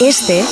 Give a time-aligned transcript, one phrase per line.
[0.00, 0.44] Este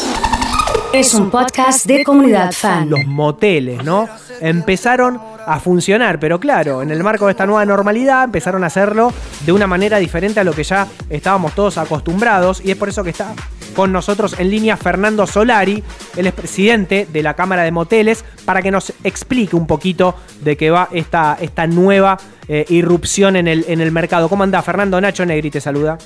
[0.92, 2.90] es un podcast de comunidad fan.
[2.90, 4.08] Los moteles, ¿no?
[4.40, 9.12] Empezaron a funcionar, pero claro, en el marco de esta nueva normalidad empezaron a hacerlo
[9.44, 13.04] de una manera diferente a lo que ya estábamos todos acostumbrados y es por eso
[13.04, 13.34] que está
[13.76, 15.84] con nosotros en línea Fernando Solari,
[16.16, 20.70] es presidente de la Cámara de Moteles, para que nos explique un poquito de qué
[20.70, 22.18] va esta, esta nueva
[22.48, 24.28] eh, irrupción en el, en el mercado.
[24.28, 25.00] ¿Cómo anda Fernando?
[25.00, 25.98] Nacho Negri te saluda.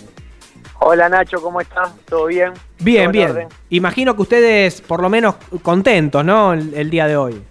[0.83, 1.95] Hola Nacho, ¿cómo estás?
[2.07, 2.53] ¿Todo bien?
[2.79, 3.31] Bien, ¿Todo en bien.
[3.31, 3.49] orden?
[3.69, 6.55] Imagino que ustedes por lo menos contentos, ¿no?
[6.55, 7.43] El, el día de hoy.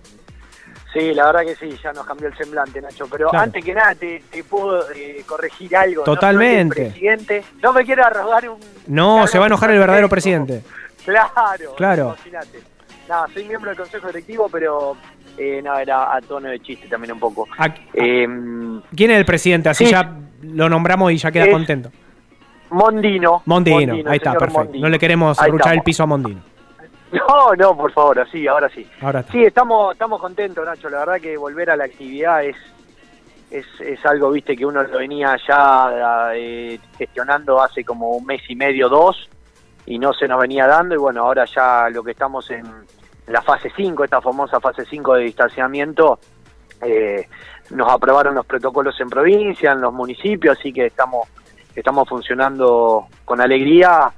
[0.91, 3.05] Sí, la verdad que sí, ya nos cambió el semblante, Nacho.
[3.11, 3.43] Pero Claro.
[3.43, 6.01] antes que nada, te, te puedo eh, corregir algo.
[6.01, 6.05] ¿no?
[6.05, 6.87] Totalmente.
[6.87, 7.43] El presidente.
[7.61, 8.57] No me quiero arrogar un.
[8.87, 10.63] No, se va a enojar el verdadero presidente.
[11.05, 12.05] Claro, Claro.
[12.15, 12.59] imagínate.
[13.07, 14.95] Nada, soy miembro del consejo directivo, pero
[15.37, 17.47] eh, no, era a tono de chiste también un poco.
[17.57, 18.27] ¿A- Eh,
[18.95, 19.69] ¿Quién es el presidente?
[19.69, 19.91] Así sí.
[19.91, 21.91] ya lo nombramos y ya queda Es- contento.
[22.69, 23.41] Mondino.
[23.45, 24.65] Mondino, ahí está, perfecto.
[24.65, 24.85] Mondino.
[24.85, 26.41] No le queremos Ahí arruchar el piso a Mondino.
[27.11, 28.87] No, no, por favor, sí, ahora sí.
[29.01, 29.31] Ahora está.
[29.31, 30.89] Sí, estamos, estamos contentos, Nacho.
[30.89, 32.55] La verdad que volver a la actividad es,
[33.49, 38.41] es, es algo, viste, que uno lo venía ya eh, gestionando hace como un mes
[38.47, 39.27] y medio, dos,
[39.87, 40.93] y no se nos venía dando.
[40.93, 42.63] Y bueno, ahora ya lo que estamos en
[43.27, 46.19] la fase 5, esta famosa fase 5 de distanciamiento,
[46.81, 47.27] eh,
[47.71, 51.27] nos aprobaron los protocolos en provincia, en los municipios, así que estamos,
[51.79, 54.11] estamos funcionando con alegría.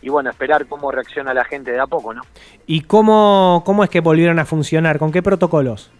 [0.00, 2.22] Y bueno, esperar cómo reacciona la gente de a poco, ¿no?
[2.66, 4.98] ¿Y cómo, cómo es que volvieron a funcionar?
[4.98, 5.90] ¿Con qué protocolos?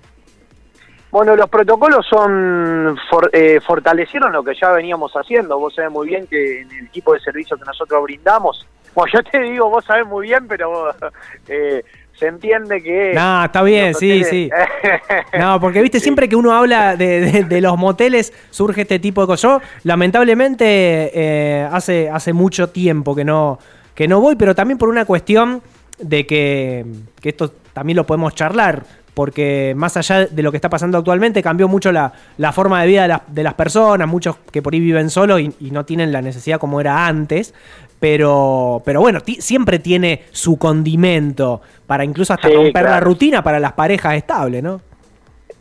[1.10, 5.58] Bueno, los protocolos son for- eh, fortalecieron lo que ya veníamos haciendo.
[5.58, 8.66] Vos sabés muy bien que en el tipo de servicio que nosotros brindamos,
[8.98, 10.90] bueno, yo te digo, vos sabés muy bien, pero
[11.48, 11.82] eh,
[12.18, 13.12] se entiende que...
[13.14, 14.50] No, está bien, sí, sí.
[15.38, 19.20] No, porque viste, siempre que uno habla de, de- de los moteles surge este tipo
[19.20, 19.42] de cosas.
[19.42, 23.58] Yo, lamentablemente, eh, hace, hace mucho tiempo que no,
[23.94, 25.62] que no voy, pero también por una cuestión
[25.98, 26.84] de que,
[27.20, 28.82] que esto también lo podemos charlar,
[29.14, 32.88] porque más allá de lo que está pasando actualmente, cambió mucho la, la forma de
[32.88, 35.84] vida de, las- de las personas, muchos que por ahí viven solos y, y no
[35.84, 37.54] tienen la necesidad como era antes.
[38.00, 43.58] Pero, pero bueno, siempre tiene su condimento para incluso hasta Sí, romper la rutina para
[43.58, 44.80] las parejas estables, ¿no?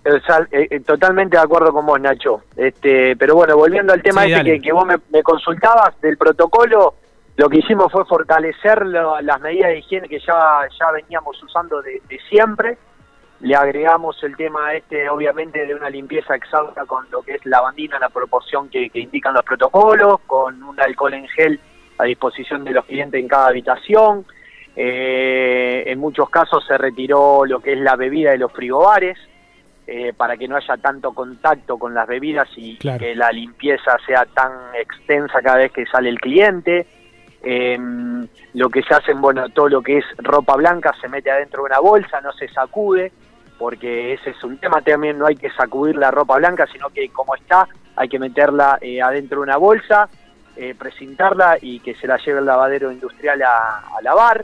[0.06, 2.44] Eh, eh, totalmente de acuerdo con vos, Nacho.
[2.56, 6.18] Este, pero bueno, volviendo al tema Sí, este que, que vos me, me consultabas del
[6.18, 6.94] protocolo,
[7.36, 11.82] lo que hicimos fue fortalecer lo- las medidas de higiene que ya, ya veníamos usando
[11.82, 12.78] de, de siempre.
[13.42, 18.00] Le agregamos el tema este, obviamente, de una limpieza exhausta con lo que es lavandina
[18.00, 21.60] la proporción que, que indican los protocolos, con un alcohol en gel
[21.98, 24.26] a disposición de los clientes en cada habitación.
[24.76, 29.18] Eh, en muchos casos se retiró lo que es la bebida de los frigobares
[29.88, 33.00] eh, para que no haya tanto contacto con las bebidas y Claro.
[33.00, 36.86] que la limpieza sea tan extensa cada vez que sale el cliente.
[37.42, 37.78] Eh,
[38.54, 41.68] lo que se hacen, bueno, todo lo que es ropa blanca se mete adentro de
[41.68, 43.12] una bolsa, no se sacude,
[43.58, 47.10] porque ese es un tema también, no hay que sacudir la ropa blanca, sino que
[47.10, 50.10] como está, hay que meterla eh, adentro de una bolsa,
[50.58, 54.44] eh, precintarla y que se la lleve el lavadero industrial a, a lavar.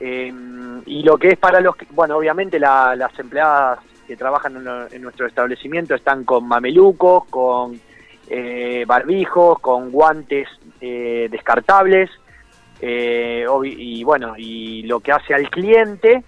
[0.00, 0.32] Eh,
[0.86, 4.56] y lo que es para los, que- bueno, obviamente la- las empleadas que trabajan
[4.92, 7.78] en, nuestro establecimiento están con mamelucos, con
[8.30, 10.48] eh, barbijos, con guantes
[10.80, 12.08] eh, descartables,
[12.80, 16.22] eh, y bueno, y lo que hace al cliente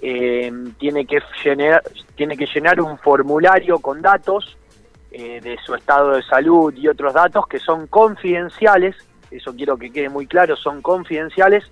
[0.00, 1.82] tiene que llenar,
[2.16, 4.56] tiene que llenar un formulario con datos
[5.12, 8.96] eh, de su estado de salud y otros datos que son confidenciales,
[9.30, 11.64] eso quiero que quede muy claro, son confidenciales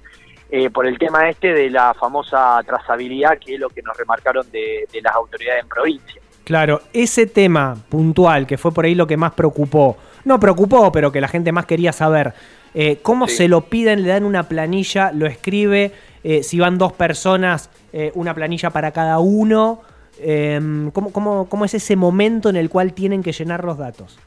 [0.50, 4.50] eh, por el tema este de la famosa trazabilidad, que es lo que nos remarcaron
[4.50, 6.20] de, de las autoridades en provincia.
[6.44, 11.12] Claro, ese tema puntual, que fue por ahí lo que más preocupó, no preocupó, pero
[11.12, 12.34] que la gente más quería saber,
[12.74, 13.36] eh, ¿cómo Sí.
[13.36, 14.02] se lo piden?
[14.02, 15.92] Le dan una planilla, lo escribe,
[16.24, 19.82] eh, si van dos personas, eh, una planilla para cada uno.
[20.22, 24.18] Eh, ¿cómo, cómo, cómo es ese momento en el cual tienen que llenar los datos?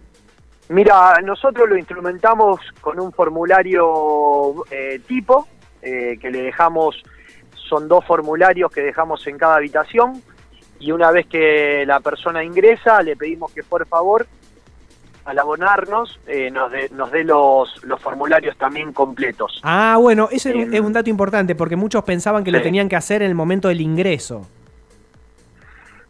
[0.69, 5.47] Mira, nosotros lo instrumentamos con un formulario eh, tipo,
[5.81, 6.95] eh, que le dejamos,
[7.69, 10.21] son dos formularios que dejamos en cada habitación,
[10.79, 14.25] y una vez que la persona ingresa, le pedimos que por favor,
[15.25, 19.61] al abonarnos, eh, nos dé nos los, los formularios también completos.
[19.63, 22.95] Ah, bueno, ese es un- Em, dato importante porque muchos pensaban que lo tenían que
[22.95, 24.47] hacer en el momento del ingreso.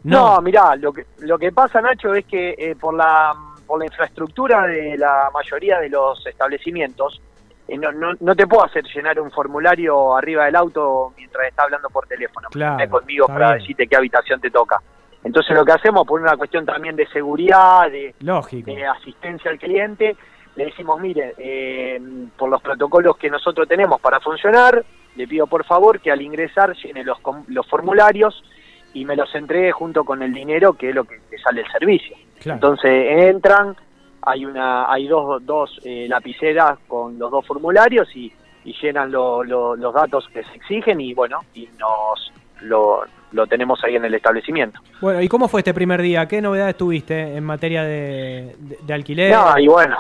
[0.04, 3.34] No, mirá, lo que, lo que pasa, Nacho, es que eh, por, la,
[3.66, 7.22] por la infraestructura de la mayoría de los establecimientos,
[7.68, 11.64] eh, no, no, no te puedo hacer llenar un formulario arriba del auto mientras está
[11.64, 12.50] hablando por teléfono.
[12.52, 13.60] Claro, conmigo para bien.
[13.60, 14.82] decirte qué habitación te toca.
[15.24, 18.70] Entonces lo que hacemos, por una cuestión también de seguridad, de, Lógico.
[18.74, 20.18] de asistencia al cliente,
[20.56, 22.00] le decimos, mire, eh,
[22.38, 24.84] por los protocolos que nosotros tenemos para funcionar,
[25.16, 27.18] le pido por favor que al ingresar llene los,
[27.48, 28.44] los formularios
[28.94, 31.72] y me los entregue junto con el dinero que es lo que, que sale el
[31.72, 32.16] servicio.
[32.40, 32.56] Claro.
[32.58, 32.92] Entonces
[33.30, 33.76] entran,
[34.22, 38.32] hay una, hay dos, dos eh, lapiceras con los dos formularios y,
[38.66, 42.32] y llenan lo- lo- los datos que se exigen y bueno, y nos
[42.62, 43.04] lo,
[43.34, 44.80] lo tenemos ahí en el establecimiento.
[45.02, 46.28] Bueno, ¿y cómo fue este primer día?
[46.28, 49.32] ¿Qué novedades tuviste en materia de, de- de alquiler?
[49.34, 49.98] No, y bueno,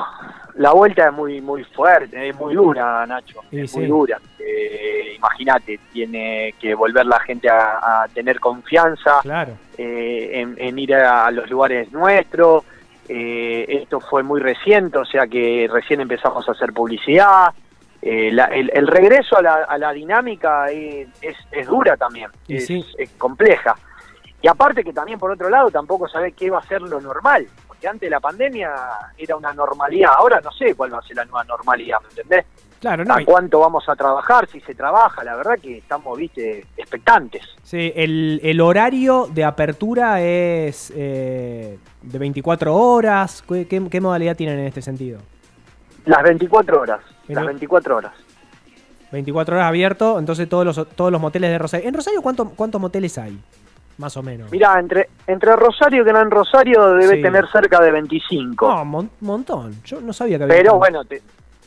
[0.55, 3.79] la vuelta es muy muy fuerte, es muy dura, Nacho, es sí.
[3.79, 4.19] muy dura.
[4.39, 9.53] Eh, Imagínate, tiene que volver la gente a, a tener confianza Claro.
[9.77, 12.63] eh, en, en ir a, los lugares nuestros.
[13.07, 17.53] Eh, esto fue muy reciente, o sea que recién empezamos a hacer publicidad.
[18.05, 21.07] Eh, la- el, el regreso a la, a la dinámica es,
[21.67, 22.85] dura también, es, sí.
[22.97, 23.75] es compleja.
[24.41, 27.47] Y aparte que también por otro lado tampoco sabés qué va a ser lo normal,
[27.65, 28.71] porque antes de la pandemia
[29.17, 32.45] era una normalidad, ahora no sé cuál va a ser la nueva normalidad, ¿me entendés?
[32.81, 33.13] Claro, no.
[33.13, 34.49] ¿A y- cuánto vamos a trabajar?
[34.49, 37.43] Si se trabaja, la verdad que estamos, viste, expectantes.
[37.63, 43.41] Sí, el, el horario de apertura es eh, de 24 horas.
[43.47, 45.21] ¿Qué, qué- qué modalidad tienen en este sentido?
[46.05, 48.13] Las 24 horas, Pero- las 24 horas.
[49.11, 51.87] 24 horas abierto, entonces todos los, todos los moteles de Rosario.
[51.87, 53.39] ¿En Rosario cuánto- cuántos moteles hay?
[53.99, 54.51] Más o menos.
[54.51, 57.21] Mirá, entre, entre Rosario y Gran Rosario debe Sí.
[57.21, 58.67] tener cerca de 25.
[58.67, 59.75] No, mon- montón.
[59.85, 60.55] Yo no sabía que había.
[60.55, 60.79] pero tanto.
[60.79, 61.21] bueno, te,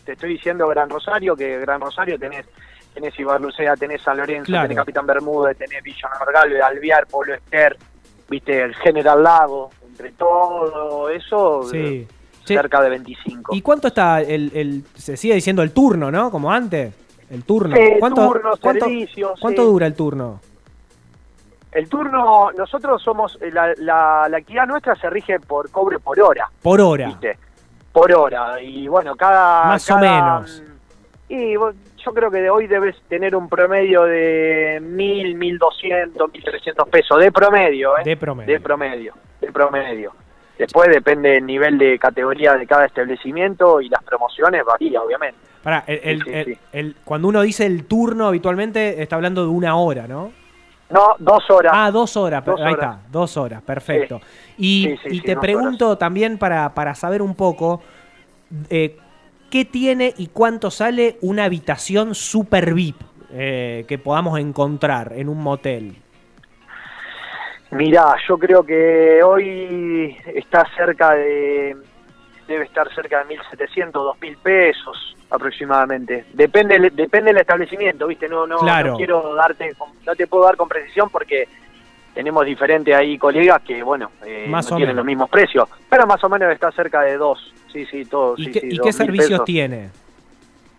[0.05, 2.45] te estoy diciendo Gran Rosario, que Gran Rosario tenés
[2.95, 4.65] tenés Ibarlucea, tenés San Lorenzo, Claro.
[4.69, 7.77] tenés Capitán Bermúdez, tenés Villa Norgalve, Alvear, Polo Ester,
[8.27, 11.77] viste, el General Lago, entre todo eso, Sí.
[11.77, 12.09] eh,
[12.55, 13.55] Cerca de 25.
[13.55, 16.31] ¿Y cuánto está el, el- Se sigue diciendo el turno, ¿no?
[16.31, 16.95] Como antes.
[17.31, 17.77] El turno.
[17.99, 18.33] ¿Cuánto,
[18.63, 19.69] servicios, cuánto sí.
[19.69, 20.41] dura el turno?
[21.73, 26.19] El turno, nosotros somos, eh, la, la, la actividad nuestra se rige por cobre por
[26.21, 26.49] hora.
[26.63, 27.09] Por hora.
[27.09, 27.37] ¿viste?
[27.93, 28.63] Por hora.
[28.63, 29.65] Y bueno, cada.
[29.65, 30.63] Más o menos.
[31.29, 37.19] Y yo creo que de hoy debes tener un promedio de 1000, 1200, 1300 pesos.
[37.19, 38.03] De promedio, ¿eh?
[38.05, 38.53] De promedio.
[38.53, 39.15] De promedio.
[39.41, 40.13] De promedio.
[40.59, 45.39] Después depende del nivel de categoría de cada establecimiento y las promociones varía, obviamente.
[45.63, 46.59] Pará, el- el- Sí, sí, el- sí.
[46.73, 50.33] el- cuando uno dice el turno habitualmente está hablando de una hora, ¿no?
[50.89, 51.73] No, dos horas.
[51.75, 52.97] Ah, dos horas, Dos ahí horas.
[52.97, 54.21] está, dos horas, perfecto.
[54.57, 54.95] Y,
[55.25, 57.83] te pregunto también para, para saber un poco,
[58.71, 58.97] eh,
[59.51, 62.97] ¿qué tiene y cuánto sale una habitación super VIP
[63.33, 65.97] eh, que podamos encontrar en un motel?
[67.71, 71.77] Mirá, yo creo que hoy está cerca de.
[72.47, 76.27] Debe estar cerca de 1.700, 2.000 pesos aproximadamente.
[76.33, 78.29] Depende depende del establecimiento, ¿viste?
[78.29, 78.93] No, no, Claro.
[78.93, 79.73] no quiero darte.
[80.07, 81.49] No te puedo dar con precisión porque
[82.15, 84.97] tenemos diferentes ahí colegas que, bueno, eh, Más no tienen menos.
[84.99, 85.69] los mismos precios.
[85.91, 87.53] Pero más o menos está cerca de dos.
[87.73, 88.35] Sí, sí, todo.
[88.39, 89.45] ¿Y, sí, qué, sí, y 2.000 qué servicios pesos.
[89.45, 89.91] tiene?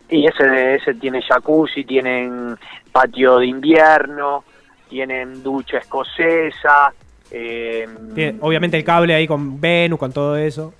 [0.10, 2.56] Y ese, ese tiene jacuzzi, tienen
[2.94, 4.46] patio de invierno,
[4.88, 6.94] tienen ducha escocesa.
[7.32, 10.74] Eh, Tiene, obviamente el cable ahí con Venus, con todo eso.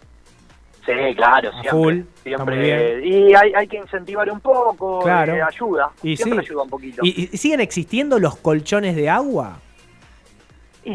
[0.86, 1.70] Sí, claro, siempre.
[1.72, 3.06] full, siempre.
[3.06, 5.36] Y hay, hay que incentivar un poco, Claro.
[5.36, 5.90] eh, ayuda.
[6.02, 6.46] Y siempre sí.
[6.52, 7.02] ayuda un poquito.
[7.04, 9.60] ¿Y, Y, y siguen existiendo los colchones de agua?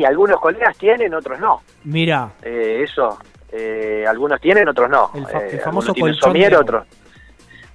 [0.07, 1.61] algunos colegas tienen, otros no.
[1.85, 3.19] Mira, Eh, eso,
[3.53, 5.11] eh, algunos tienen, otros no.
[5.15, 6.63] El fa- el Eh, famoso colchón de somier, agua.
[6.63, 6.87] otros.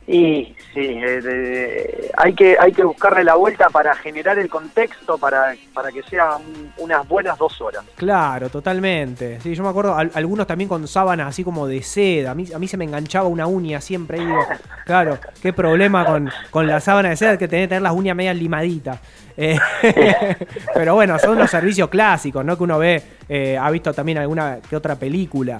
[0.09, 5.54] Y sí, eh, hay que hay que buscarle la vuelta para generar el contexto para,
[5.73, 6.42] para que sean
[6.78, 7.83] unas buenas dos horas.
[7.97, 9.42] Claro, totalmente.
[9.42, 12.31] Sí, yo me acuerdo, al- algunos también con sábanas así como de seda.
[12.31, 14.19] A mí, a mí se me enganchaba una uña siempre.
[14.19, 14.37] digo,
[14.85, 18.16] claro, qué problema con, con la sábana de seda que tenés que tener las uñas
[18.16, 18.99] medias limaditas.
[19.35, 19.59] Eh,
[20.73, 22.57] pero bueno, son los servicios clásicos, ¿no?
[22.57, 25.59] Que uno ve, eh, ha visto también alguna que otra película.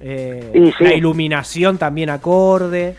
[0.00, 0.84] Eh, Y sí.
[0.84, 2.96] La iluminación también acorde.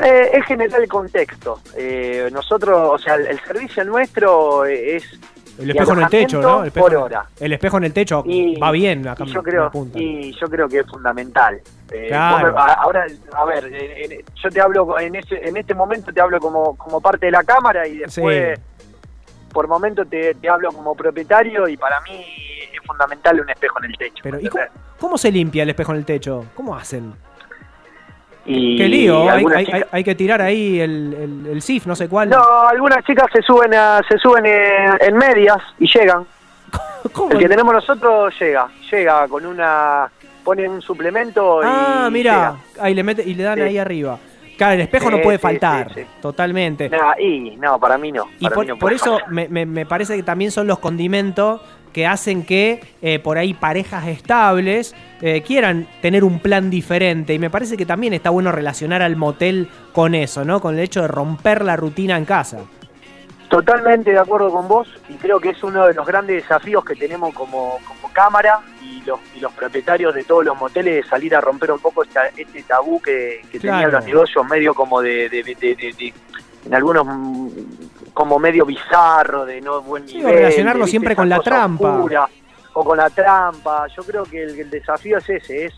[0.00, 1.60] Eh, es generar el contexto.
[1.76, 5.02] Eh, nosotros, o sea, el, el servicio nuestro es
[5.58, 6.60] El espejo en el techo, ¿no?
[6.60, 7.26] El espejo, por hora.
[7.40, 10.68] El espejo en el techo Y- va bien acá y yo creo y yo creo
[10.68, 12.52] que es fundamental Eh, Claro.
[12.52, 16.20] vos ahora a ver eh, eh, yo te hablo en ese en este momento te
[16.20, 18.64] hablo como como parte de la cámara y después Sí.
[19.52, 22.24] por momento te, te hablo como propietario y para mí
[22.72, 24.48] es fundamental un espejo en el techo Pero, ¿y
[25.00, 26.44] cómo se limpia el espejo en el techo?
[26.54, 27.14] ¿Cómo hacen?
[28.46, 31.62] Y Qué lío, hay, algunas hay- chicas- hay- hay que tirar ahí el, el, el
[31.62, 32.30] SIF, no sé cuál.
[32.30, 36.24] no algunas chicas se suben a, se suben en, en medias y llegan
[37.12, 37.32] ¿Cómo?
[37.32, 40.10] el que tenemos nosotros llega llega con una
[40.44, 43.64] ponen un suplemento Ah, y mira, ahí le, mete, y le dan Sí.
[43.64, 44.18] ahí arriba.
[44.56, 45.88] Claro, el espejo no puede sí, faltar,
[46.20, 46.88] totalmente.
[46.88, 48.24] Nah, y no, para mí no.
[48.40, 51.60] Y por, mí no por puede eso me- me parece que también son los condimentos
[51.92, 57.34] que hacen que eh, por ahí parejas estables eh, quieran tener un plan diferente.
[57.34, 60.60] Y me parece que también está bueno relacionar al motel con eso, ¿no?
[60.60, 62.58] Con el hecho de romper la rutina en casa.
[63.48, 66.94] Totalmente de acuerdo con vos y creo que es uno de los grandes desafíos que
[66.94, 71.34] tenemos como, como cámara y los, y los propietarios de todos los moteles de salir
[71.34, 73.78] a romper un poco esta- este tabú que, que Claro.
[73.78, 76.14] tenían los negocios medio como de, de- de- de- de-
[76.66, 77.06] en algunos
[78.14, 81.92] como medio bizarro de no buen Sí, nivel relacionarlo de, siempre con la trampa.
[81.96, 82.28] oscura,
[82.74, 83.86] o con la trampa.
[83.96, 85.72] Yo creo que el, el desafío es ese es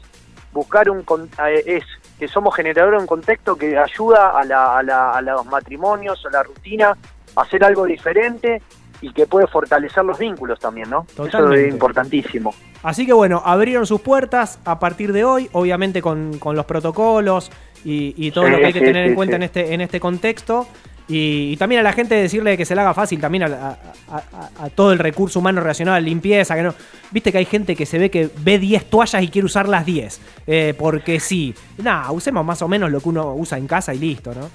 [0.53, 1.05] buscar un
[1.47, 1.85] eh, es
[2.19, 6.25] que somos generadores de un contexto que ayuda a, la- a la- a los matrimonios
[6.27, 6.97] a la rutina
[7.37, 8.61] a hacer algo diferente
[9.01, 12.53] y que puede fortalecer los vínculos también no eso es importantísimo.
[12.83, 17.51] Así que bueno, abrieron sus puertas a partir de hoy, obviamente con, con los protocolos
[17.85, 19.81] y, y todo Sí, lo que hay que sí, tener en cuenta en este, en
[19.81, 20.67] este contexto.
[21.11, 23.77] Y, y también a la gente decirle que se le haga fácil también a, a-
[24.11, 24.23] a-
[24.63, 26.55] a- a todo el recurso humano relacionado a la limpieza.
[26.55, 26.75] Que no,
[27.11, 29.85] Viste que hay gente que se ve que ve 10 toallas y quiere usar las
[29.85, 30.21] 10.
[30.47, 31.53] eh, porque sí.
[31.79, 34.49] Nada, usemos más o menos lo que uno usa en casa y listo, ¿no?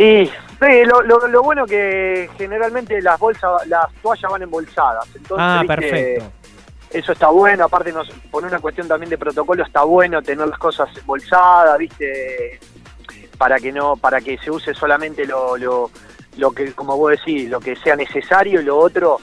[0.00, 5.36] y sí, lo, lo, lo bueno que generalmente las bolsas las toallas van embolsadas entonces
[5.40, 6.24] ah, viste, perfecto.
[6.90, 10.58] eso está bueno, aparte nos, por una cuestión también de protocolo está bueno tener las
[10.58, 12.60] cosas embolsadas, viste,
[13.38, 15.90] para que no, para que se use solamente lo, lo,
[16.36, 19.20] lo que, como vos decís, lo que sea necesario y lo otro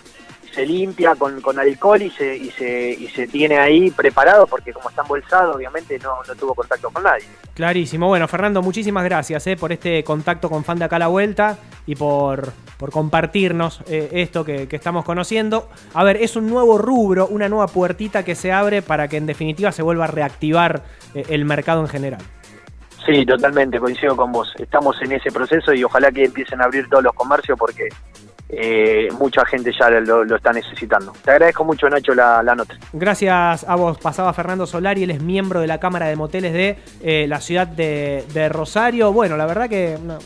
[0.56, 4.72] se limpia con, con alcohol y se, y se, y se tiene ahí preparado porque
[4.72, 7.26] como está embolsado obviamente no, no tuvo contacto con nadie.
[7.54, 8.08] Clarísimo.
[8.08, 11.58] Bueno, Fernando, muchísimas gracias eh, por este contacto con Fan de Acá a la Vuelta
[11.86, 15.68] y por, por compartirnos eh, esto que, que estamos conociendo.
[15.94, 19.26] A ver, es un nuevo rubro, una nueva puertita que se abre para que en
[19.26, 22.22] definitiva se vuelva a reactivar eh, el mercado en general.
[23.06, 24.52] Sí, totalmente, coincido con vos.
[24.58, 27.90] Estamos en ese proceso y ojalá que empiecen a abrir todos los comercios porque
[28.50, 31.14] eh, mucha gente ya lo, está necesitando.
[31.24, 32.76] Te agradezco mucho, Nacho, la, la nota.
[32.94, 33.98] Gracias a vos.
[34.00, 37.68] Pasaba Fernando Solari, él es miembro de la Cámara de Moteles de eh, la ciudad
[37.68, 39.12] de, Rosario.
[39.14, 40.18] Bueno, la verdad que una,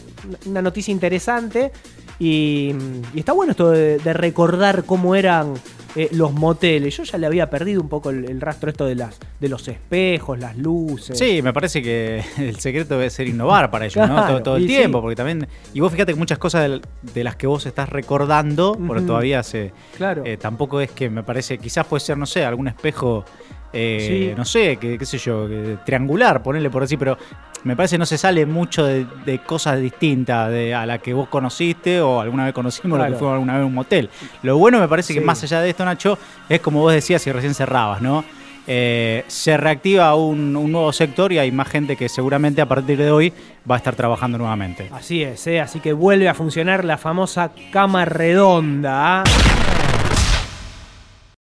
[0.46, 1.72] una noticia interesante
[2.18, 2.74] y,
[3.14, 5.54] y está bueno esto de, de recordar cómo eran
[5.96, 6.96] eh, los moteles.
[6.98, 9.68] Yo ya le había perdido un poco el, el rastro esto de, las, de los
[9.68, 11.18] espejos, las luces.
[11.18, 14.26] Sí, me parece que el secreto debe ser innovar para ellos, ¿no?
[14.28, 15.02] Todo, todo el tiempo, sí.
[15.02, 15.48] porque también...
[15.74, 19.08] Y vos fíjate que muchas cosas de, las que vos estás recordando, porque Ujú.
[19.08, 19.72] todavía se...
[19.98, 20.24] Claro.
[20.26, 23.26] eh, tampoco es que me parece, quizás puede ser, no sé, algún espejo,
[23.74, 24.34] eh, Sí.
[24.38, 27.18] no sé, qué sé yo, que- triangular, ponerle por así, pero
[27.64, 31.28] me parece no se sale mucho de, de cosas distintas de, a la que vos
[31.28, 33.14] conociste o alguna vez conocimos, lo Claro.
[33.14, 34.10] que fue alguna vez un motel.
[34.44, 37.32] Lo bueno me parece que más allá de esto, Nacho, es como vos decías y
[37.32, 38.24] recién cerrabas, ¿no?
[38.72, 42.98] Eh, se reactiva un, un nuevo sector y hay más gente que seguramente a partir
[43.00, 43.34] de hoy
[43.70, 44.90] va a estar trabajando nuevamente.
[44.94, 45.60] Así es, ¿eh?
[45.60, 49.22] así que vuelve a funcionar la famosa cama redonda.
[49.22, 49.24] ¿ah?